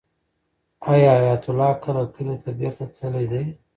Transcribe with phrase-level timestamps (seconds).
[0.91, 3.43] آیا حیات الله کله کلي ته بېرته تللی دی؟